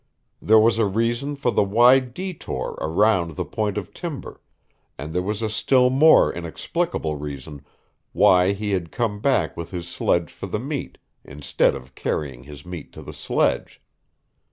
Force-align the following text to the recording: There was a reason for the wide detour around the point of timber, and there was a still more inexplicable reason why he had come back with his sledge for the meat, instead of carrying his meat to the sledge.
There 0.41 0.57
was 0.57 0.79
a 0.79 0.85
reason 0.87 1.35
for 1.35 1.51
the 1.51 1.63
wide 1.63 2.15
detour 2.15 2.75
around 2.81 3.35
the 3.35 3.45
point 3.45 3.77
of 3.77 3.93
timber, 3.93 4.41
and 4.97 5.13
there 5.13 5.21
was 5.21 5.43
a 5.43 5.47
still 5.51 5.91
more 5.91 6.33
inexplicable 6.33 7.17
reason 7.17 7.63
why 8.11 8.53
he 8.53 8.71
had 8.71 8.91
come 8.91 9.19
back 9.21 9.55
with 9.55 9.69
his 9.69 9.87
sledge 9.87 10.31
for 10.33 10.47
the 10.47 10.57
meat, 10.57 10.97
instead 11.23 11.75
of 11.75 11.93
carrying 11.93 12.45
his 12.45 12.65
meat 12.65 12.91
to 12.93 13.03
the 13.03 13.13
sledge. 13.13 13.79